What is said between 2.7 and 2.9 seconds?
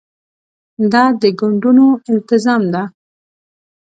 ده.